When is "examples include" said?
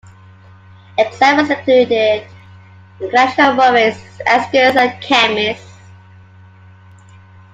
0.97-2.27